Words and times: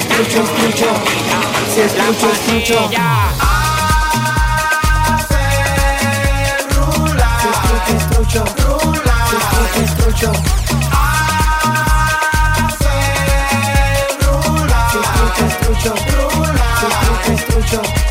escucho, 0.00 0.42
escucho, 0.42 0.86
si 1.74 1.80
escucho, 1.80 2.26
escucho. 2.32 2.78
Hace 5.12 5.44
rula, 6.74 7.30
escucho, 7.52 7.94
escucho, 7.96 8.42
rula, 8.56 9.16
escucho, 9.34 9.82
escucho. 9.82 10.30
Rula, 14.20 14.80
rula, 16.50 17.34
escucho. 17.34 18.09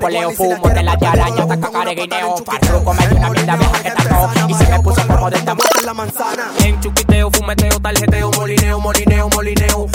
veneno, 0.00 0.28
poleo, 0.28 0.30
fumo, 0.30 0.74
tela 0.74 0.96
de 0.96 1.06
araña, 1.06 1.46
taco, 1.46 1.72
careguineo, 1.72 2.36
farruco, 2.44 2.94
me 2.94 3.08
dio 3.08 3.16
una 3.18 3.30
mierda 3.30 3.56
vieja 3.56 3.82
que 3.82 3.90
tacó 3.90 4.30
y 4.48 4.54
se 4.54 4.66
me 4.68 4.80
puso 4.80 5.06
como 5.06 5.30
de 5.30 5.36
esta 5.36 5.56
la 5.84 5.94
manzana. 5.94 6.50
En 6.64 6.80
chuquiteo, 6.80 7.30
fumeteo, 7.30 7.80
tarjeteo, 7.80 8.30
molineo, 8.32 8.80
molineo, 8.80 9.28
molineo, 9.30 9.88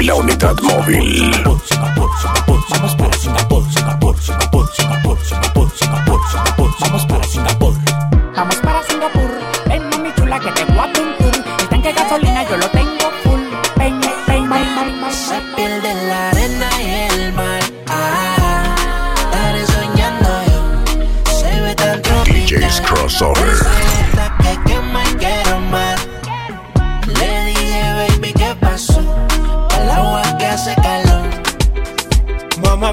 La 0.00 0.14
unidad 0.14 0.56
móvil. 0.62 1.30
Vamos 1.44 2.97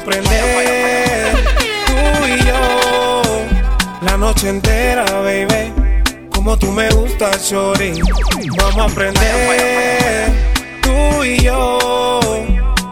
aprender 0.06 1.36
tú 1.88 2.28
y 2.28 2.46
yo 2.46 3.22
la 4.02 4.18
noche 4.18 4.50
entera, 4.50 5.04
baby. 5.22 5.74
Como 6.30 6.58
tú 6.58 6.72
me 6.72 6.90
gustas, 6.90 7.50
chori. 7.50 8.00
Vamos 8.58 8.78
a 8.78 8.84
aprender 8.92 10.32
tú 10.82 11.24
y 11.24 11.42
yo 11.42 12.20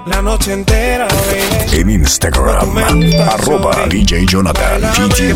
la 0.07 0.22
noche 0.24 0.53
entera, 0.53 1.07
baby. 1.07 1.79
En 1.79 1.90
Instagram, 1.91 2.78
arroba. 3.30 3.85
DJ 3.88 4.25
Jonathan 4.25 4.81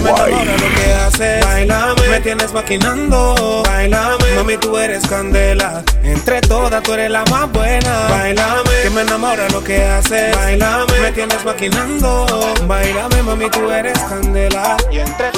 Bailame, 0.03 1.96
me 2.09 2.19
tienes 2.21 2.53
maquinando, 2.53 3.63
bailame. 3.65 4.35
Mami, 4.35 4.57
tú 4.57 4.77
eres 4.77 5.05
candela. 5.07 5.83
Entre 6.03 6.41
todas, 6.41 6.81
tú 6.83 6.93
eres 6.93 7.11
la 7.11 7.23
más 7.25 7.51
buena. 7.51 8.07
Bailame. 8.09 8.71
Que 8.83 8.89
me 8.89 9.01
enamora 9.01 9.47
lo 9.49 9.63
que 9.63 9.83
haces. 9.83 10.35
Bailame. 10.35 10.99
Me 11.01 11.11
tienes 11.11 11.43
maquinando, 11.45 12.25
bailame. 12.65 13.23
Mami, 13.23 13.49
tú 13.49 13.69
eres 13.71 13.99
candela. 13.99 14.77
Y 14.91 14.99
entre 14.99 15.31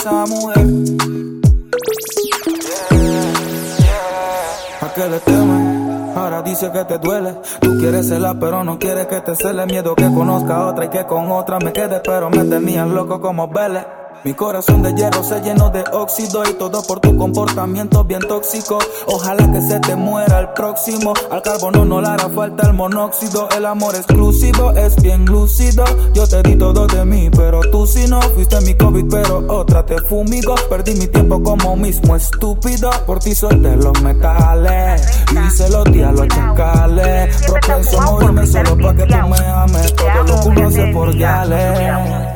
esa 0.00 0.24
mujer. 0.26 0.66
¿A 4.80 4.94
qué 4.94 5.08
le 5.08 5.20
temen? 5.20 6.12
Ahora 6.16 6.42
dice 6.42 6.70
que 6.72 6.84
te 6.84 6.98
duele. 6.98 7.34
Tú 7.60 7.76
quieres 7.78 8.08
celar, 8.08 8.36
pero 8.40 8.64
no 8.64 8.78
quieres 8.78 9.06
que 9.06 9.20
te 9.20 9.36
cele. 9.36 9.66
Miedo 9.66 9.94
que 9.94 10.06
conozca 10.12 10.56
a 10.56 10.66
otra 10.66 10.86
y 10.86 10.88
que 10.88 11.04
con 11.06 11.30
otra 11.30 11.58
me 11.58 11.72
quede. 11.72 12.00
Pero 12.04 12.30
me 12.30 12.44
tenías 12.44 12.88
loco 12.88 13.20
como 13.20 13.48
Vélez. 13.48 13.86
Mi 14.22 14.34
corazón 14.34 14.82
de 14.82 14.92
hierro 14.92 15.24
se 15.24 15.40
llenó 15.40 15.70
de 15.70 15.82
óxido 15.92 16.42
y 16.44 16.52
todo 16.52 16.82
por 16.82 17.00
tu 17.00 17.16
comportamiento 17.16 18.04
bien 18.04 18.20
tóxico. 18.20 18.78
Ojalá 19.06 19.50
que 19.50 19.62
se 19.62 19.80
te 19.80 19.96
muera 19.96 20.40
el 20.40 20.50
próximo. 20.50 21.14
Al 21.30 21.40
carbono 21.40 21.86
no 21.86 22.02
le 22.02 22.08
hará 22.08 22.28
falta 22.28 22.66
el 22.66 22.74
monóxido. 22.74 23.48
El 23.56 23.64
amor 23.64 23.94
exclusivo 23.94 24.72
es 24.72 25.00
bien 25.02 25.24
lúcido. 25.24 25.84
Yo 26.12 26.28
te 26.28 26.42
di 26.42 26.56
todo 26.56 26.86
de 26.86 27.02
mí, 27.06 27.30
pero 27.30 27.62
tú 27.72 27.86
si 27.86 28.06
no 28.08 28.20
fuiste 28.20 28.60
mi 28.60 28.74
COVID, 28.74 29.06
pero 29.10 29.38
otra 29.48 29.86
te 29.86 29.96
fumigo. 30.02 30.54
Perdí 30.68 30.96
mi 30.96 31.06
tiempo 31.06 31.42
como 31.42 31.74
mismo 31.76 32.14
estúpido. 32.14 32.90
Por 33.06 33.20
ti 33.20 33.34
solté 33.34 33.74
los 33.76 34.02
metales. 34.02 35.02
Y 35.32 35.46
hice 35.46 35.70
los 35.70 35.84
días 35.84 36.12
los 36.12 36.28
chacales. 36.28 37.36
Propenso 37.46 37.98
a 37.98 38.10
morirme 38.10 38.46
solo 38.46 38.76
pa' 38.76 38.94
que 38.94 39.06
tú 39.06 39.16
me 39.28 39.46
ames. 39.46 39.96
Todo 39.96 40.52
lo 40.52 40.70
que 40.70 40.92
por 40.92 41.18
gales. 41.18 42.29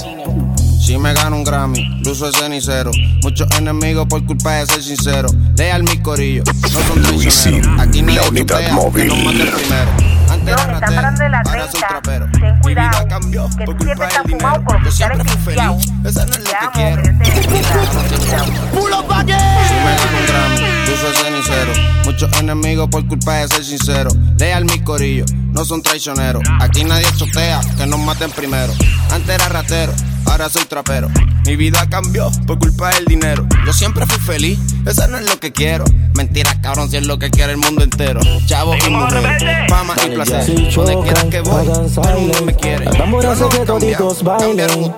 Si 0.85 0.99
me 0.99 1.15
gano 1.15 1.37
un 1.37 1.45
Grammy, 1.45 1.83
luzo 2.05 2.29
el 2.29 2.35
cenicero. 2.35 2.91
Muchos 3.23 3.49
enemigos 3.59 4.07
por 4.07 4.25
culpa 4.27 4.53
de 4.53 4.67
ser 4.67 4.83
sincero. 4.83 5.29
Leal 5.57 5.83
mi 5.83 5.97
corillo, 6.03 6.43
no 6.63 6.69
son 6.69 7.03
Luisín, 7.03 7.63
traicioneros. 7.63 7.81
Aquí 7.81 8.03
nadie 8.03 8.15
la 8.15 8.23
unidad 8.29 8.59
chupea, 8.59 8.75
móvil. 8.75 9.03
Que 9.03 9.09
nos 9.09 9.25
mate 9.25 9.47
primero. 9.47 9.91
Antes 10.31 10.47
era 10.49 10.57
Yo, 10.57 10.57
están 10.57 10.69
ratero, 10.81 10.95
parando 10.97 11.23
de 11.25 11.29
la 11.31 11.39
ahora 11.39 11.63
soy 11.71 11.81
30. 11.81 11.89
trapero. 11.89 12.27
Ten 12.33 12.55
Mi 12.57 12.61
cuidado, 12.61 12.91
vida 12.91 13.09
cambió 13.09 13.49
que 13.57 13.65
por 13.65 13.77
tú 13.79 13.85
siempre 13.85 13.87
culpa 13.95 14.09
estás 14.09 14.25
del 14.25 14.33
fumado 14.33 14.59
dinero. 14.59 14.65
por 14.65 14.83
Yo 14.83 14.89
estar 14.91 15.09
siempre 15.17 15.33
fui 15.33 15.43
feliz, 15.43 15.63
enviciado. 15.65 16.09
eso 16.09 16.27
no 16.27 16.33
es 16.33 16.39
lo 16.39 16.45
que 16.45 16.71
quiero. 16.75 17.03
ten 17.03 17.19
cuidado. 17.19 18.45
Si 19.25 19.75
me 19.75 19.97
gano 19.97 20.19
un 20.19 20.27
Grammy, 20.27 20.91
luzo 20.91 21.09
el 21.09 21.15
cenicero. 21.17 21.73
Muchos 22.05 22.33
enemigos 22.41 22.89
por 22.91 23.07
culpa 23.09 23.33
de 23.37 23.49
ser 23.49 23.65
sincero. 23.65 24.11
Leal 24.39 24.65
mi 24.67 24.79
corillo, 24.81 25.25
no 25.53 25.65
son 25.65 25.81
traicioneros. 25.83 26.43
Aquí 26.61 26.85
nadie 26.85 27.07
chotea, 27.17 27.61
que 27.79 27.87
nos 27.87 27.99
maten 28.01 28.31
primero. 28.31 28.73
Antes 29.11 29.35
era 29.35 29.49
ratero, 29.49 29.93
ahora 30.26 30.49
soy 30.49 30.65
trapero. 30.65 31.09
Mi 31.47 31.56
vida 31.56 31.87
cambió 31.91 32.31
por 32.47 32.59
culpa 32.59 32.91
del 32.94 33.05
dinero. 33.05 33.47
Yo 33.67 33.73
siempre 33.73 34.06
fui 34.06 34.19
feliz, 34.19 34.59
eso 34.87 35.06
no 35.09 35.19
es 35.19 35.29
lo 35.29 35.38
que 35.38 35.53
quiero. 35.53 35.85
Mentira, 36.15 36.59
cabrón, 36.62 36.91
si 36.91 36.97
es 36.97 37.06
lo 37.06 37.19
que 37.19 37.31
quiere 37.31 37.53
el 37.53 37.59
mundo 37.59 37.82
entero. 37.82 38.21
Chavo 38.47 38.75
y 38.75 38.91
mujer, 38.91 39.67
fama 39.69 39.94
y 40.06 40.15
placer. 40.15 40.44
Si 40.44 40.71
Donde 40.71 40.99
quiera 41.03 41.29
que 41.29 41.41
voy, 41.41 41.67
el 41.67 42.17
mundo 42.19 42.43
me 42.44 42.55
quiere. 42.55 42.87
Yo 42.97 43.06
no 43.06 43.49
que 43.49 43.59
toditos 43.59 44.23
bailen. 44.23 44.94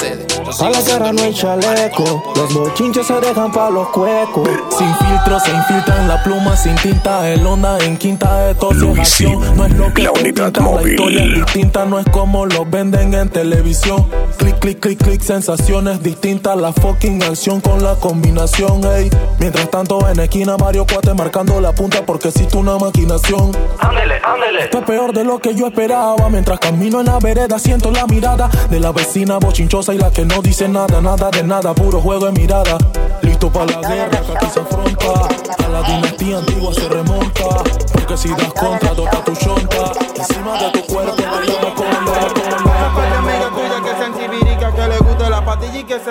A 0.61 0.71
la 0.71 0.85
cara 0.85 1.13
no 1.13 1.23
hay 1.23 1.35
chaleco. 1.35 2.33
Los 2.37 2.55
bochinches 2.55 3.07
se 3.07 3.15
dejan 3.15 3.51
pa' 3.51 3.71
los 3.71 3.89
cuecos. 3.89 4.49
Sin 4.79 4.95
filtro 4.97 5.41
se 5.41 5.51
infiltran 5.51 6.07
la 6.07 6.23
pluma 6.23 6.57
sin 6.57 6.75
tinta 6.77 7.29
El 7.29 7.47
onda 7.47 7.79
en 7.79 7.97
quinta 7.97 8.53
Luisín, 8.73 8.99
acción 9.01 9.57
No 9.57 9.67
es 9.67 9.73
lo 9.75 9.93
que 9.93 10.03
la 10.03 10.13
unidad 10.13 10.53
pintas, 10.53 10.53
La 10.55 10.61
móvil. 10.63 10.93
historia 10.93 11.25
es 11.25 11.35
distinta 11.35 11.85
No 11.85 11.99
es 11.99 12.07
como 12.11 12.47
lo 12.47 12.65
venden 12.65 13.15
en 13.15 13.29
televisión 13.29 14.07
Clic, 14.39 14.59
clic, 14.59 14.81
clic, 14.81 15.03
clic 15.03 15.16
Sensaciones 15.23 16.03
distintas 16.03 16.57
La 16.57 16.73
fucking 16.73 17.23
acción 17.23 17.61
con 17.61 17.83
la 17.83 17.97
combinación 17.97 18.85
ey. 18.85 19.11
Mientras 19.39 19.71
tanto 19.71 20.09
en 20.09 20.21
esquina 20.21 20.57
varios 20.57 20.87
cuates 20.87 21.15
marcando 21.15 21.61
la 21.61 21.73
punta 21.73 22.05
Porque 22.07 22.29
existe 22.29 22.57
una 22.57 22.79
maquinación 22.79 23.53
esto 24.59 24.79
es 24.79 24.85
peor 24.85 25.13
de 25.13 25.25
lo 25.25 25.39
que 25.39 25.55
yo 25.55 25.67
esperaba. 25.67 26.29
Mientras 26.29 26.59
camino 26.59 27.01
en 27.01 27.07
la 27.07 27.19
vereda, 27.19 27.59
siento 27.59 27.91
la 27.91 28.07
mirada 28.07 28.49
de 28.71 28.81
la 28.81 28.91
vecina 28.93 29.39
bochinchosa 29.39 29.95
y 29.95 29.99
la 29.99 30.11
que 30.11 30.25
no 30.25 30.43
dice 30.43 30.69
nada, 30.69 31.01
nada 31.01 31.31
de 31.31 31.43
nada, 31.43 31.75
puro 31.75 32.01
juego 32.01 32.27
de 32.27 32.33
mirada. 32.33 32.79
Listo 33.23 33.51
para 33.53 33.67
la 33.67 33.89
guerra 33.89 34.21
que 34.23 34.33
aquí 34.33 34.47
se 34.53 34.61
afronta. 34.61 35.29
A 35.65 35.69
la 35.69 35.83
dinastía 35.83 36.39
antigua 36.39 36.75
se 36.75 36.89
remonta. 36.89 37.63
Porque 37.93 38.17
si 38.17 38.29
das 38.31 38.53
contra, 38.55 38.86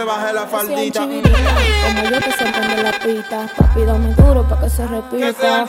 baje 0.06 0.34
la 0.34 0.46
faldita. 0.46 1.02
como 1.02 2.04
yo 2.10 2.20
que 2.20 2.32
se 2.32 2.84
la 2.84 2.92
pista. 3.04 3.48
Papi, 3.58 3.82
dame 3.82 4.14
duro 4.14 4.48
pa' 4.48 4.60
que 4.62 4.70
se 4.70 4.84
Que 4.84 4.88
repita. 4.88 5.66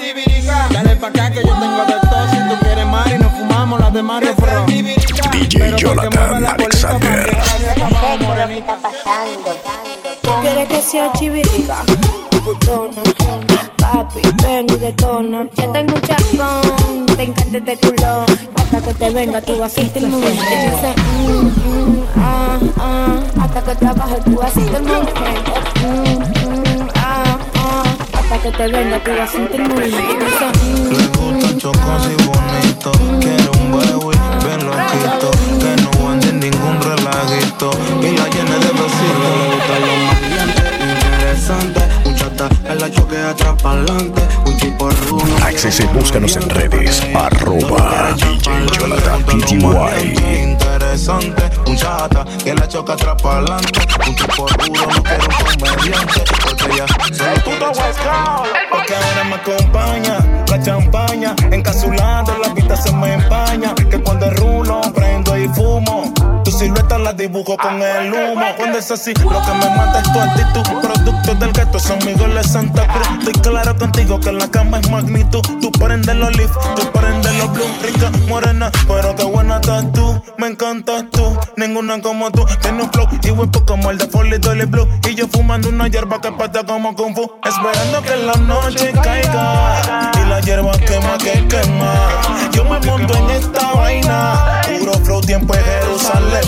Dale 0.71 0.97
pa' 0.97 1.09
acá 1.09 1.31
que 1.31 1.43
yo 1.43 1.55
tengo 1.55 1.85
de 1.87 1.99
todo. 2.09 2.29
Si 2.31 2.37
tú 2.49 2.65
quieres 2.65 2.87
mar 2.87 3.13
y 3.15 3.19
nos 3.19 3.33
fumamos 3.33 3.81
las 3.81 3.93
de 3.93 4.03
Mario 4.03 4.37
Pro. 4.37 4.67
DJ 4.67 5.77
Jonathan 5.77 6.45
Alexander. 6.45 7.37
Quieres 10.43 10.69
que 10.69 10.83
sea 10.83 11.13
chivirica. 11.13 11.83
Papi, 13.93 14.21
ven 14.43 14.67
y 14.69 14.77
detona. 14.79 15.47
Ya 15.55 15.73
tengo 15.73 15.95
un 15.95 16.01
chapón, 16.03 17.07
te 17.17 17.23
encanta 17.23 17.59
este 17.59 17.77
culo. 17.77 18.25
Hasta 18.57 18.81
que 18.83 18.95
te 18.95 19.11
venga, 19.11 19.41
tú 19.41 19.57
vas 19.59 19.73
a 19.73 19.75
sentir 19.77 20.09
muy 20.09 20.21
bien. 20.23 20.37
Te 20.37 20.71
dice, 20.71 20.95
mm, 21.29 21.47
mm, 21.47 22.07
ah, 22.17 22.59
ah. 22.79 23.21
Hasta 23.43 23.63
que 23.63 23.75
trabajes, 23.77 24.25
tú 24.25 24.35
vas 24.35 24.51
a 24.51 24.55
sentir 24.55 24.81
muy 24.83 24.91
bien. 24.91 25.07
Mm, 25.83 26.19
mm, 26.19 26.89
ah, 26.97 27.39
ah. 27.55 27.85
Hasta 28.13 28.39
que 28.43 28.51
te 28.51 28.67
venga, 28.67 28.99
tú 29.05 29.11
vas 29.17 29.29
a 29.29 29.33
sentir 29.33 29.61
muy 29.61 29.85
bien. 29.85 30.05
Te 30.19 30.95
Le 30.97 31.07
gusta 31.07 31.57
chocos 31.57 32.09
y 32.11 32.17
bonito. 32.27 32.93
Quiere 33.21 33.49
un 33.61 33.71
baby 33.71 34.19
bien 34.45 34.67
loquito. 34.67 35.31
Que 35.61 35.71
no 35.83 36.11
ande 36.11 36.29
en 36.31 36.41
ningún 36.41 36.81
relajito. 36.83 37.71
Atrás 43.31 43.63
pa'lante. 43.63 44.23
Un 44.47 44.57
tipo 44.57 44.91
runo. 44.91 45.37
Accese, 45.45 45.85
búscanos 45.87 46.37
en 46.37 46.49
redes. 46.51 47.03
Arroba 47.15 48.15
DJ 48.15 48.67
Jonathan 48.79 49.23
PTY. 49.25 50.43
Interesante, 50.43 51.43
un 51.67 51.77
chata 51.77 52.25
que 52.43 52.55
la 52.55 52.69
choca 52.69 52.95
atrás 52.95 53.21
pa'lante. 53.23 53.81
Un 54.07 54.15
tipo 54.15 54.47
duro, 54.47 54.87
no 54.87 55.03
quiero 55.03 55.25
un 55.27 55.59
comediante. 55.59 56.25
Porque 56.45 56.77
ya 56.77 56.87
solo 57.15 57.35
puto 57.45 57.73
Porque 58.71 58.95
ahora 58.95 59.25
me 59.25 59.35
acompaña 59.35 60.45
la 60.49 60.63
champaña. 60.63 61.37
Encapsulando 61.51 62.39
la 62.39 62.49
vista 62.55 62.77
se 62.77 62.93
me 62.93 63.15
empaña. 63.15 63.75
Que 63.75 64.01
cuando 64.01 64.27
es 64.27 64.37
rulo 64.39 64.81
prendo 64.95 65.37
y 65.37 65.49
fumo. 65.49 66.13
Silueta 66.59 66.97
la 66.97 67.13
dibujo 67.13 67.55
con 67.59 67.83
el 67.83 68.11
humo. 68.11 68.47
Cuando 68.57 68.79
es 68.79 68.91
así, 68.91 69.13
lo 69.13 69.43
que 69.43 69.53
me 69.53 69.77
mata 69.77 70.01
es 70.01 70.11
tu 70.11 70.19
actitud. 70.19 70.81
Producto 70.81 71.35
del 71.35 71.53
gato, 71.53 71.79
son 71.79 71.99
Miguel 71.99 72.35
de 72.35 72.43
Santa 72.45 72.87
Cruz. 72.87 73.09
Estoy 73.19 73.35
claro 73.43 73.77
contigo 73.77 74.19
que 74.19 74.33
la 74.33 74.49
cama 74.49 74.79
es 74.79 74.89
magnitud. 74.89 75.43
Tú 75.61 75.71
prendes 75.73 76.17
los 76.17 76.35
leaf, 76.35 76.51
tú 76.75 76.91
prendes 76.93 77.35
los 77.35 77.53
blue. 77.53 77.67
Rica, 77.83 78.11
morena, 78.27 78.71
pero 78.89 79.15
qué 79.15 79.25
buena 79.25 79.57
estás 79.57 79.93
tú. 79.93 80.23
Me 80.39 80.47
encantas 80.47 81.05
tú, 81.11 81.37
ninguna 81.57 82.01
como 82.01 82.31
tú. 82.31 82.47
Tiene 82.63 82.85
un 82.85 82.91
flow 82.91 83.07
y 83.23 83.31
huepo 83.33 83.63
como 83.67 83.91
el 83.91 83.99
de 83.99 84.07
Foley 84.09 84.39
Dolly 84.39 84.65
Blue. 84.65 84.89
Y 85.07 85.15
yo 85.15 85.29
fumando 85.29 85.69
una 85.69 85.89
hierba 85.89 86.23
que 86.23 86.33
pata 86.33 86.65
como 86.65 86.97
Kung 86.97 87.15
Fu. 87.15 87.31
Esperando 87.45 88.01
que 88.01 88.17
la 88.17 88.35
noche 88.35 88.93
caiga. 89.03 90.11
Y 90.15 90.29
la 90.31 90.41
hierba 90.41 90.73
quema 90.73 91.19
que 91.19 91.47
quema. 91.49 92.09
Yo 92.53 92.65
me 92.65 92.81
monto 92.81 93.15
en 93.15 93.31
esta 93.31 93.73
vaina. 93.75 94.56
Puro 94.87 95.05
flow, 95.05 95.21
tiempo 95.21 95.53
en 95.53 95.65
Jerusalén. 95.65 96.45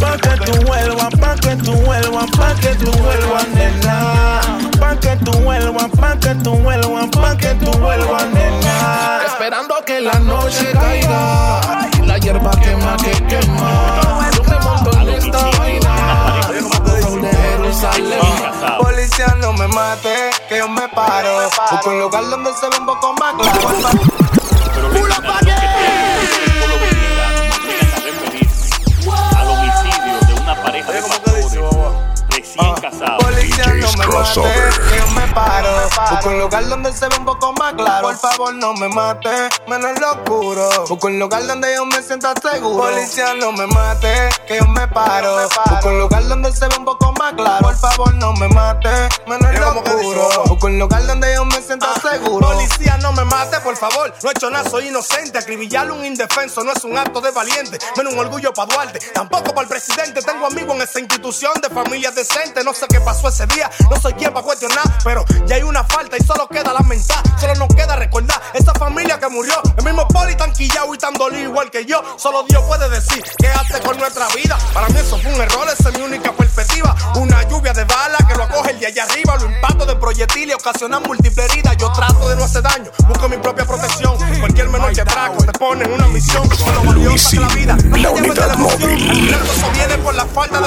Pa' 0.00 0.16
que 0.16 0.30
tú 0.44 0.66
vuelvas, 0.66 1.14
pa' 1.20 1.36
que 1.36 1.54
tú 1.54 1.72
vuelvas, 1.74 2.26
pa' 2.36 2.54
que 2.56 2.74
tú 2.74 2.90
vuelvas, 2.90 3.46
nena. 3.54 4.40
Pa' 4.80 4.96
que 4.96 5.14
tú 5.24 5.30
vuelvas, 5.44 5.86
pa' 5.96 6.18
que 6.18 6.34
tú 6.42 6.56
vuelvas, 6.56 7.06
pa' 7.06 7.36
que 7.36 7.54
tú 7.54 7.70
vuelvas, 7.78 8.26
nena. 8.34 9.20
Esperando 9.26 9.76
que 9.86 10.00
la 10.00 10.18
noche 10.18 10.72
caiga. 10.72 11.60
La 12.04 12.18
hierba 12.18 12.50
quema 12.50 12.96
que 12.96 13.12
quema. 13.12 14.00
Yo 14.34 14.42
me 14.42 14.58
monto 14.58 14.90
en 14.98 15.08
esta 15.10 15.50
vaina. 15.56 16.40
Flow 16.48 17.20
de 17.20 17.30
Jerusalén. 17.30 18.20
Policía 18.80 19.36
no 19.40 19.52
me 19.52 19.68
mate, 19.68 20.30
que 20.48 20.58
yo 20.58 20.68
me 20.68 20.88
paro. 20.88 21.48
Busco 21.70 21.90
un 21.90 22.00
lugar 22.00 22.28
donde 22.28 22.50
se 22.54 22.68
ve 22.68 22.76
un 22.80 22.86
poco 22.86 23.14
más 23.20 23.34
claro. 23.34 23.68
al 25.28 25.75
recién 32.56 32.74
casados. 32.90 33.24
Policía 33.24 33.66
no 33.66 33.74
me 33.74 33.96
mate, 33.96 34.08
Crossover. 34.08 34.70
que 34.90 34.98
yo 34.98 35.08
me 35.08 35.26
paro. 35.34 35.68
Busco 36.10 36.28
un 36.28 36.38
lugar 36.40 36.68
donde 36.68 36.92
se 36.92 37.08
ve 37.08 37.16
un 37.18 37.24
poco 37.24 37.52
más 37.54 37.74
claro. 37.74 38.02
Por 38.08 38.16
favor, 38.16 38.54
no 38.54 38.72
me 38.74 38.88
mate, 38.88 39.30
menos 39.68 39.98
lo 40.00 40.10
oscuro. 40.12 40.68
Busco 40.88 41.06
un 41.06 41.18
lugar 41.18 41.46
donde 41.46 41.74
yo 41.74 41.84
me 41.86 42.02
sienta 42.02 42.34
seguro. 42.40 42.84
Policía 42.84 43.34
no 43.34 43.52
me 43.52 43.66
mate, 43.66 44.28
que 44.46 44.56
yo 44.58 44.66
me 44.68 44.86
paro. 44.88 45.48
Busco 45.70 45.88
un 45.88 45.98
lugar 46.00 46.26
donde 46.28 46.52
se 46.52 46.66
ve 46.68 46.76
un 46.78 46.84
poco 46.84 47.12
más 47.12 47.32
claro. 47.34 47.62
Por 47.62 47.76
favor, 47.76 48.14
no 48.14 48.32
me 48.34 48.48
mate, 48.48 48.90
menos 49.26 49.58
lo 49.58 49.80
oscuro. 49.80 50.28
Busco 50.46 50.66
un 50.66 50.78
lugar 50.78 51.06
donde 51.06 51.34
yo 51.34 51.44
me 51.44 51.60
sienta 51.62 51.88
seguro. 52.00 52.48
Policía, 52.48 52.96
no 52.98 53.12
me 53.12 53.24
mate, 53.24 53.60
por 53.60 53.76
favor. 53.76 54.12
No 54.22 54.28
he 54.28 54.32
hecho 54.32 54.50
nada, 54.50 54.68
soy 54.68 54.88
inocente. 54.88 55.38
Acribillarle 55.38 55.92
un 55.92 56.04
indefenso 56.04 56.62
no 56.64 56.72
es 56.72 56.84
un 56.84 56.96
acto 56.96 57.20
de 57.20 57.30
valiente. 57.30 57.78
Menos 57.96 58.12
un 58.12 58.18
orgullo 58.18 58.52
para 58.52 58.72
Duarte. 58.72 58.98
Tampoco 59.12 59.54
para 59.54 59.62
el 59.62 59.68
presidente. 59.68 60.22
Tengo 60.22 60.46
amigos 60.46 60.76
en 60.76 60.82
esa 60.82 61.00
institución 61.00 61.52
de 61.62 61.68
familia 61.70 62.10
No 62.64 62.72
sé 62.72 62.86
qué 62.88 63.00
pasó 63.00 63.28
ese 63.28 63.46
día. 63.46 63.70
No 63.90 64.00
soy 64.00 64.12
quien 64.14 64.32
para 64.32 64.44
cuestionar. 64.44 64.84
Pero 65.04 65.24
ya 65.46 65.56
hay 65.56 65.62
una 65.62 65.84
falta 65.84 66.16
y 66.16 66.24
solo 66.24 66.48
queda 66.48 66.72
lamentar. 66.72 67.22
Solo 67.40 67.54
nos 67.54 67.68
queda 67.68 67.96
recordar 67.96 68.16
murió. 69.28 69.54
El 69.76 69.84
mismo 69.84 70.06
poli 70.08 70.34
tan 70.36 70.52
quillado 70.52 70.94
y 70.94 70.98
tan 70.98 71.12
dolido 71.14 71.42
igual 71.42 71.70
que 71.70 71.84
yo. 71.84 72.02
Solo 72.16 72.44
Dios 72.48 72.62
puede 72.64 72.88
decir 72.88 73.22
qué 73.38 73.48
hace 73.48 73.80
con 73.80 73.96
nuestra 73.98 74.26
vida. 74.28 74.58
Para 74.72 74.88
mí 74.88 74.98
eso 74.98 75.18
fue 75.18 75.34
un 75.34 75.40
error, 75.40 75.66
esa 75.68 75.90
es 75.90 75.98
mi 75.98 76.04
única 76.04 76.32
perspectiva. 76.32 76.94
Una 77.16 77.42
lluvia 77.48 77.72
de 77.72 77.84
balas 77.84 78.22
que 78.26 78.34
lo 78.34 78.44
acoge 78.44 78.72
el 78.72 78.80
de 78.80 78.86
allá 78.86 79.04
arriba. 79.04 79.34
Los 79.36 79.44
impactos 79.44 79.86
de 79.86 79.96
proyectiles 79.96 80.56
ocasionan 80.56 81.02
múltiples 81.02 81.50
heridas. 81.50 81.76
Yo 81.76 81.92
trato 81.92 82.28
de 82.28 82.36
no 82.36 82.44
hacer 82.44 82.62
daño, 82.62 82.90
busco 83.08 83.28
mi 83.28 83.36
propia 83.36 83.64
protección. 83.64 84.16
Cualquier 84.40 84.68
menor 84.68 84.92
que 84.92 85.04
traco 85.04 85.44
te 85.44 85.52
pone 85.52 85.84
en 85.84 85.92
una 85.92 86.06
misión. 86.08 86.48
Solo 86.56 86.82
valiosa 86.84 87.30
que 87.30 87.36
la 87.36 87.48
vida. 87.48 87.76
No 87.84 87.96
la 87.96 88.10
unidad 88.10 88.56
móvil. 88.56 89.34
Eso 89.34 89.70
viene 89.72 89.98
por 89.98 90.14
la 90.14 90.26
falta 90.26 90.60
de. 90.60 90.66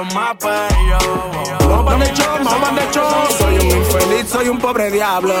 los 0.00 0.14
más 0.14 0.36
bellos. 0.38 1.68
Mamá 1.68 1.96
de 1.96 2.12
show, 2.12 2.38
mamá 2.42 2.70
de 2.72 2.90
show. 2.90 3.04
Soy 3.38 3.58
un 3.58 3.78
infeliz, 3.78 4.28
soy 4.28 4.48
un 4.48 4.58
pobre 4.58 4.90
diablo. 4.90 5.34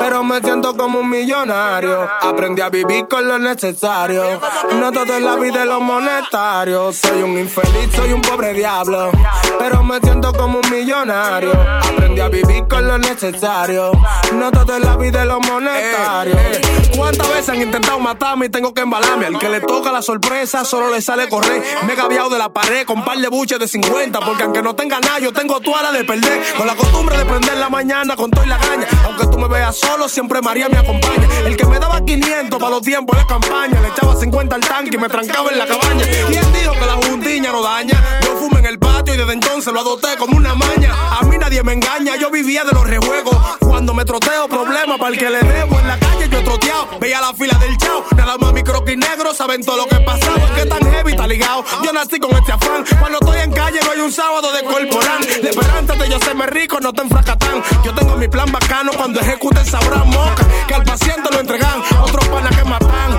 Pero 0.00 0.22
me 0.22 0.40
siento 0.40 0.76
como 0.76 1.00
un 1.00 1.10
millonario. 1.10 2.08
Aprendí 2.20 2.62
a 2.62 2.68
vivir 2.68 3.06
con 3.08 3.26
lo 3.26 3.38
necesario. 3.38 4.22
No 4.78 4.92
todo 4.92 5.16
en 5.16 5.24
la 5.24 5.36
vida 5.36 5.62
es 5.62 5.68
lo 5.68 5.80
monetario. 5.80 6.92
Soy 6.92 7.22
un 7.22 7.38
infeliz, 7.38 7.90
soy 7.94 8.12
un 8.12 8.20
pobre 8.20 8.52
diablo. 8.52 9.10
Pero 9.58 9.82
me 9.82 9.98
siento 10.00 10.32
como 10.32 10.58
un 10.58 10.70
millonario. 10.70 11.52
Aprendí 11.52 12.20
a 12.20 12.28
vivir 12.28 12.66
con 12.68 12.86
lo 12.86 12.98
necesario. 12.98 13.92
No 14.34 14.50
todo 14.50 14.76
en 14.76 14.82
la 14.82 14.96
vida 14.96 15.22
es 15.22 15.28
lo 15.28 15.40
monetario. 15.40 16.36
¿Cuántas 16.96 17.28
veces 17.28 17.48
han 17.48 17.62
intentado 17.62 17.98
matarme 17.98 18.46
y 18.46 18.48
tengo 18.48 18.74
que 18.74 18.82
embalarme? 18.82 19.26
Al 19.26 19.38
que 19.38 19.48
le 19.48 19.60
toca 19.60 19.90
la 19.90 20.02
sorpresa 20.02 20.64
solo 20.64 20.90
le 20.90 21.00
sale 21.00 21.28
correr. 21.28 21.62
Me 21.86 21.94
he 21.94 21.96
gaviado 21.96 22.28
de 22.28 22.38
la 22.38 22.52
pared 22.52 22.86
con 22.86 23.04
par 23.04 23.18
de 23.18 23.28
buches 23.28 23.58
de 23.58 23.66
50. 23.66 23.93
Porque 23.94 24.42
aunque 24.42 24.60
no 24.60 24.74
tenga 24.74 24.98
nada, 25.00 25.18
yo 25.20 25.32
tengo 25.32 25.60
toda 25.60 25.82
la 25.82 25.92
de 25.92 26.04
perder. 26.04 26.42
Con 26.56 26.66
la 26.66 26.74
costumbre 26.74 27.16
de 27.16 27.24
prender 27.24 27.56
la 27.56 27.68
mañana 27.68 28.16
con 28.16 28.30
todo 28.30 28.44
y 28.44 28.48
la 28.48 28.58
gaña. 28.58 28.86
Aunque 29.04 29.26
tú 29.28 29.38
me 29.38 29.48
veas 29.48 29.76
solo, 29.76 30.08
siempre 30.08 30.42
María 30.42 30.68
me 30.68 30.78
acompaña. 30.78 31.28
El 31.46 31.56
que 31.56 31.64
me 31.64 31.78
daba 31.78 32.04
500 32.04 32.58
para 32.58 32.70
los 32.70 32.82
tiempos 32.82 33.16
de 33.16 33.26
campaña. 33.26 33.80
Le 33.80 33.88
echaba 33.88 34.16
50 34.16 34.54
al 34.56 34.60
tanque 34.62 34.96
y 34.96 34.98
me 34.98 35.08
trancaba 35.08 35.50
en 35.50 35.58
la 35.58 35.66
cabaña. 35.66 36.04
¿Quién 36.28 36.52
dijo 36.52 36.72
que 36.72 36.86
la 36.86 36.94
juntiña 37.08 37.52
no 37.52 37.62
daña? 37.62 38.20
Yo 38.22 38.36
fumo 38.36 38.58
en 38.58 38.66
el 38.66 38.78
patio 38.78 38.93
y 39.14 39.16
desde 39.16 39.32
entonces 39.32 39.72
lo 39.72 39.80
adopté 39.80 40.16
como 40.18 40.36
una 40.36 40.54
maña. 40.54 40.92
A 41.18 41.22
mí 41.22 41.38
nadie 41.38 41.62
me 41.62 41.72
engaña, 41.72 42.16
yo 42.16 42.30
vivía 42.30 42.64
de 42.64 42.72
los 42.72 42.84
rejuegos. 42.86 43.36
Cuando 43.60 43.94
me 43.94 44.04
troteo, 44.04 44.48
problema 44.48 44.98
para 44.98 45.10
el 45.12 45.18
que 45.18 45.30
le 45.30 45.40
debo. 45.40 45.78
En 45.78 45.88
la 45.88 45.98
calle 45.98 46.28
yo 46.28 46.38
he 46.38 46.42
troteado, 46.42 46.98
veía 47.00 47.20
la 47.20 47.32
fila 47.32 47.56
del 47.58 47.76
chao. 47.78 48.04
Nada 48.16 48.36
más 48.38 48.52
mi 48.52 48.62
croquis 48.62 48.96
negro 48.96 49.32
saben 49.32 49.64
todo 49.64 49.78
lo 49.78 49.86
que 49.86 49.96
pasaba. 49.96 50.54
Que 50.54 50.66
tan 50.66 50.80
heavy 50.92 51.12
está 51.12 51.26
ligado. 51.26 51.64
Yo 51.84 51.92
nací 51.92 52.18
con 52.18 52.32
este 52.36 52.52
afán. 52.52 52.84
Cuando 52.98 53.18
estoy 53.20 53.40
en 53.40 53.52
calle 53.52 53.80
no 53.84 53.90
hay 53.92 54.00
un 54.00 54.12
sábado 54.12 54.52
de 54.52 54.64
corporal. 54.64 55.20
De 55.24 56.08
yo 56.08 56.18
serme 56.18 56.46
rico, 56.46 56.80
no 56.80 56.92
te 56.92 57.02
enfracatán. 57.02 57.62
Yo 57.84 57.94
tengo 57.94 58.16
mi 58.16 58.28
plan 58.28 58.50
bacano 58.50 58.92
cuando 58.92 59.20
ejecuten 59.20 59.64
sabrán 59.64 60.08
moca. 60.08 60.44
Que 60.66 60.74
al 60.74 60.84
paciente 60.84 61.30
lo 61.30 61.40
entregan, 61.40 61.82
otros 62.02 62.26
panas 62.28 62.56
que 62.56 62.64
matan. 62.64 63.18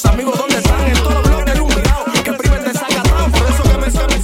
Los 0.00 0.12
amigos, 0.12 0.38
¿dónde 0.38 0.58
están? 0.58 0.86
En 0.86 0.94
todos 0.94 1.12
los 1.12 1.22
bloques 1.24 1.54
hay 1.54 1.60
un 1.60 1.68
virado. 1.74 2.04
Que 2.22 2.32
primer 2.32 2.62
te 2.62 2.72
salga 2.72 3.00
atrás, 3.00 3.30
por 3.32 3.50
eso 3.50 3.62
que 3.64 3.78
me 3.78 3.90
sabe. 3.90 4.14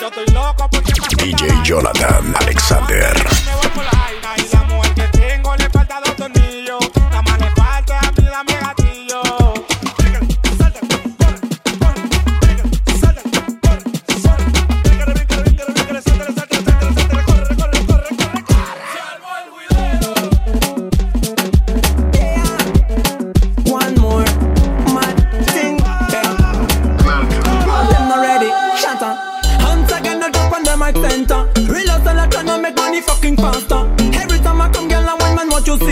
Yo 0.00 0.06
estoy 0.06 0.26
loco 0.32 0.68
porque 0.70 0.92
DJ 1.24 1.48
Jonathan 1.64 2.36
Alexander. 2.38 3.35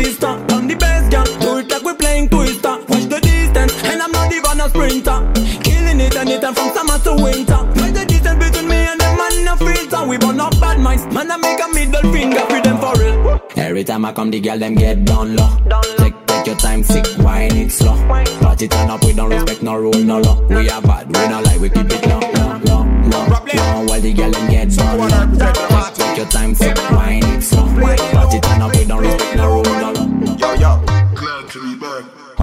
Man, 0.04 0.20
watch 0.20 0.28
your 0.28 0.36
sister. 0.36 0.54
On 0.54 0.66
the 0.66 0.74
bass, 0.74 1.08
girl, 1.10 1.24
do 1.40 1.58
it 1.58 1.70
like 1.70 1.82
we 1.82 1.94
playing 1.94 2.28
twister. 2.28 2.76
Watch 2.88 3.04
the 3.04 3.20
distance, 3.20 3.84
and 3.84 4.02
I'm 4.02 4.12
not 4.12 4.32
even 4.32 4.60
a 4.60 4.68
sprinter. 4.68 5.32
Killing 5.62 6.00
it 6.00 6.16
anytime 6.16 6.54
from 6.54 6.70
summer 6.74 6.98
to 6.98 7.22
winter. 7.22 7.60
Watch 7.80 7.92
the 7.92 8.04
distance 8.06 8.44
between 8.44 8.68
me 8.68 8.76
and 8.76 9.00
them 9.00 9.16
man, 9.16 9.44
no 9.44 9.56
filter. 9.56 10.06
We 10.08 10.18
burn 10.18 10.40
up 10.40 10.58
bad 10.60 10.80
minds, 10.80 11.06
man, 11.14 11.30
I 11.30 11.36
make 11.36 11.60
a 11.60 11.68
middle 11.72 12.12
finger 12.12 12.40
for 12.40 12.60
them 12.60 12.78
for 12.78 12.94
real. 12.98 13.40
Every 13.56 13.84
time 13.84 14.04
I 14.04 14.12
come, 14.12 14.30
the 14.30 14.40
girl 14.40 14.58
them 14.58 14.74
get 14.74 15.04
down 15.04 15.36
low. 15.36 15.50
Take 15.98 16.26
take 16.26 16.46
your 16.46 16.56
time, 16.56 16.82
sick, 16.82 17.06
wine 17.18 17.56
it 17.56 17.70
slow. 17.72 17.96
Party 18.40 18.68
turn 18.68 18.90
up, 18.90 19.04
we 19.04 19.12
don't 19.12 19.30
respect 19.30 19.62
no 19.62 19.76
rule, 19.76 19.94
no 19.94 20.20
law. 20.20 20.40
We 20.48 20.68
are 20.68 20.82
bad, 20.82 21.06
we 21.06 21.28
not 21.28 21.44
like 21.44 21.60
we 21.60 21.70
keep 21.70 21.86
it 21.86 22.06
low, 22.06 22.20
low, 22.20 22.58
low, 22.64 22.84
low. 23.10 23.26
low. 23.28 23.86
While 23.86 24.00
the 24.00 24.12
girl 24.12 24.30
them 24.30 24.50
get 24.50 24.70
down 24.70 24.98
low. 24.98 25.38
Take, 25.38 25.94
take 25.94 26.16
your 26.18 26.26
time, 26.26 26.54
sick, 26.54 26.76
wine 26.90 27.24
it 27.24 27.42
slow. 27.42 27.53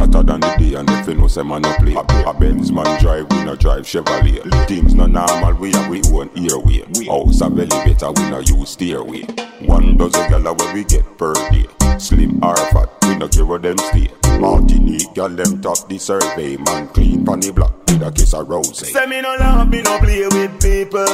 Hotter 0.01 0.23
than 0.23 0.39
the 0.39 0.55
day 0.57 0.73
and 0.73 0.89
if 0.89 1.07
you 1.07 1.13
know 1.13 1.27
say 1.27 1.43
man 1.43 1.61
no 1.61 1.75
play. 1.75 1.93
A 1.93 2.33
Benz 2.33 2.71
man 2.71 2.99
drive, 2.99 3.29
we 3.29 3.45
no 3.45 3.55
drive 3.55 3.83
Chevrolet. 3.83 4.41
Things 4.67 4.95
no 4.95 5.05
normal, 5.05 5.53
we 5.53 5.71
have 5.73 5.91
we 5.91 6.01
own 6.09 6.27
airway. 6.35 6.81
House 7.05 7.41
a 7.41 7.49
better, 7.51 8.11
we 8.11 8.29
no 8.31 8.39
use 8.39 8.71
stairway. 8.71 9.21
One 9.61 9.97
dozen 9.97 10.27
gala 10.31 10.53
where 10.53 10.73
we 10.73 10.85
get 10.85 11.05
per 11.19 11.35
day. 11.51 11.67
Slim 11.99 12.43
or 12.43 12.57
fat, 12.73 12.89
we 13.03 13.15
no 13.15 13.27
care 13.27 13.45
where 13.45 13.59
them 13.59 13.77
stay. 13.77 14.09
Martinique, 14.39 15.13
gal 15.13 15.29
them 15.29 15.61
top 15.61 15.87
the 15.87 15.99
survey. 15.99 16.57
Man 16.57 16.87
clean 16.87 17.23
pon 17.23 17.39
the 17.39 17.51
block 17.51 17.71
with 17.85 18.01
a 18.01 18.11
kiss 18.11 18.33
of 18.33 18.49
rose. 18.49 18.79
Say 18.79 19.05
me 19.05 19.21
no 19.21 19.35
laugh, 19.39 19.67
me 19.69 19.83
no 19.83 19.99
play 19.99 20.25
with 20.25 20.59
people. 20.59 21.05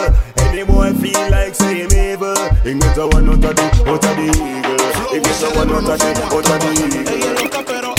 Any 0.48 0.64
boy 0.64 0.94
feel 0.94 1.30
like 1.30 1.56
say 1.56 1.84
him 1.84 1.92
evil. 1.92 2.40
He 2.64 2.80
get 2.80 2.98
a 2.98 3.08
one 3.08 3.28
out 3.28 3.44
of 3.44 3.54
the, 3.54 3.84
out 3.86 4.06
of 4.06 4.16
the 4.16 4.24
eagle. 4.32 5.12
He 5.12 5.20
get 5.20 5.44
a 5.44 5.58
one 5.58 5.72
out 5.72 5.92
of 5.92 6.00
the, 6.00 6.24
out 6.24 6.50
of 6.50 6.62
the 6.62 6.72
eagle. 6.72 7.97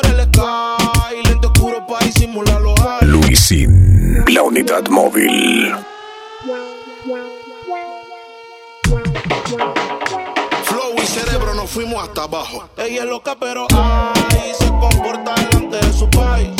Por 0.00 0.06
el 0.06 0.22
sky, 0.26 1.28
lente 1.28 1.46
oscuro 1.46 1.86
para 1.86 2.06
disimular 2.06 2.60
los 2.60 2.74
highs. 2.78 3.08
Luisin, 3.08 4.24
la 4.28 4.42
unidad 4.42 4.86
móvil. 4.88 5.74
Flow 10.64 10.94
y 10.96 11.06
cerebro 11.06 11.54
nos 11.54 11.70
fuimos 11.70 12.02
hasta 12.02 12.24
abajo. 12.24 12.68
Ella 12.76 13.02
es 13.02 13.08
loca, 13.08 13.36
pero 13.38 13.66
ay, 13.74 14.52
se 14.58 14.68
comporta 14.68 15.34
delante 15.34 15.76
de 15.78 15.92
su 15.92 16.08
país. 16.10 16.50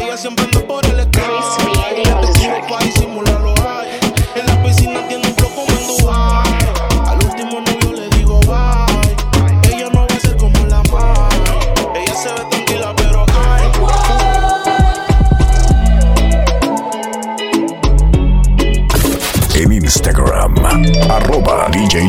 Ella 0.00 0.16
siempre 0.16 0.44
anda 0.44 0.66
por 0.66 0.84
el 0.86 1.02
sky. 1.02 1.10
Te 1.12 2.40
juro 2.40 2.66
pa' 2.68 2.84
disimularlo 2.84 3.25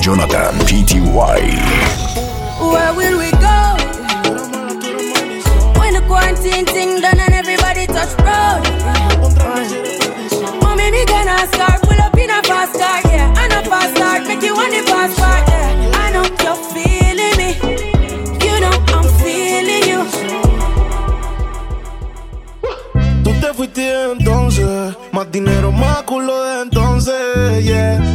Jonathan 0.07 0.55
PTY. 0.59 2.06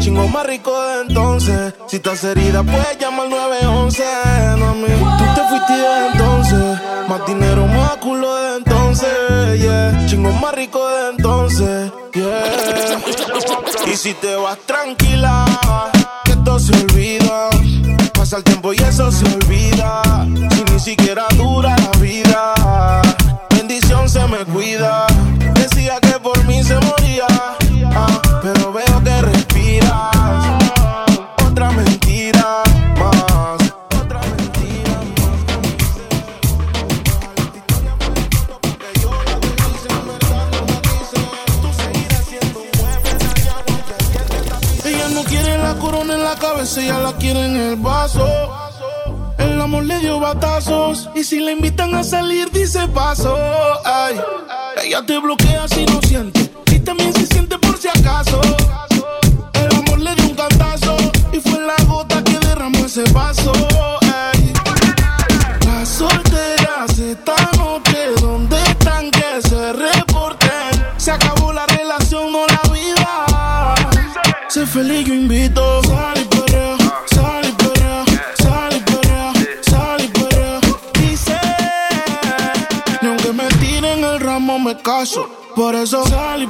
Chingo 0.01 0.27
más 0.29 0.47
rico 0.47 0.73
de 0.83 1.03
entonces. 1.03 1.75
Si 1.87 1.97
estás 1.97 2.25
herida, 2.25 2.63
puedes 2.63 2.99
llamar 2.99 3.27
al 3.27 3.31
911, 3.31 4.05
mami. 4.59 4.87
Tú 5.19 5.25
te 5.35 5.49
fuiste 5.49 5.73
entonces, 6.13 6.81
más 7.09 7.27
dinero, 7.27 7.67
más 7.67 7.97
culo 7.99 8.35
de 8.35 8.57
entonces. 8.57 10.11
Chingo 10.11 10.33
más 10.33 10.55
rico 10.55 10.89
de 10.89 11.11
entonces. 11.11 11.93
Y 13.87 13.97
si 13.97 14.15
te 14.15 14.35
vas 14.37 14.59
tranquila, 14.67 15.45
que 16.25 16.33
esto 16.33 16.59
se 16.59 16.73
olvida. 16.73 17.51
Pasa 18.15 18.39
el 18.39 18.45
tiempo 18.45 18.73
y 18.73 18.77
eso 18.77 19.11
se 19.13 19.25
olvida. 19.25 20.03
Si 20.51 20.65
ni 20.73 20.81
siquiera 20.81 21.27
dura 21.37 21.77
la 21.77 21.99
vida 22.01 23.03
bendición 23.73 24.09
se 24.09 24.27
me 24.27 24.45
cuida. 24.45 25.07
Decía 25.55 25.99
que 26.01 26.19
cabeza, 46.43 46.83
ella 46.83 46.99
la 46.99 47.13
quiere 47.13 47.47
en 47.47 47.57
el 47.57 47.77
vaso. 47.77 48.27
El 49.39 49.61
amor 49.61 49.85
le 49.85 49.99
dio 50.01 50.19
batazos 50.19 51.09
y 51.15 51.23
si 51.23 51.39
le 51.39 51.53
invitan 51.53 51.95
a 51.95 52.03
salir 52.03 52.51
dice 52.51 52.89
paso. 52.89 53.37
Ay, 53.85 54.21
ella 54.85 55.03
te 55.07 55.19
bloquea 55.21 55.69
si 55.69 55.85
no 55.87 56.01
siente 56.03 56.51
y 56.73 56.81
también 56.81 57.15
se 57.15 57.27
siente 57.27 57.57
por 57.59 57.79
si 57.79 57.89
acaso. 57.89 58.41
El 59.55 59.77
amor 59.77 60.01
le 60.01 60.15
dio 60.17 60.25
un 60.31 60.35
cantazo 60.35 60.97
y 61.33 61.39
fue 61.39 61.61
la 61.61 61.77
gota 61.85 62.23
que 62.25 62.37
derramó 62.41 62.87
ese 62.87 63.05
vaso. 63.13 63.53
Eso 85.83 86.05
sal 86.07 86.43
y 86.45 86.49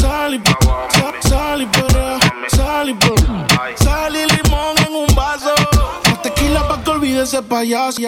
sal 0.00 0.34
y 0.34 0.42
sa- 0.90 1.28
sal 1.28 1.62
y 1.62 1.66
perrea, 1.66 2.18
sal 2.48 2.88
y 2.90 2.94
perrea. 2.94 3.46
Sal 3.76 4.14
y 4.16 4.24
limón 4.26 4.76
en 4.86 4.94
un 4.94 5.14
vaso. 5.16 5.52
Más 6.08 6.22
tequila 6.22 6.66
pa' 6.68 6.82
que 6.82 6.90
olvide 6.90 7.22
ese 7.22 7.42
payaso. 7.42 8.00